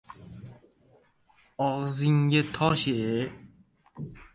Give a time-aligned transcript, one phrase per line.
[1.67, 3.17] —Og‘zingga tosh-ye!..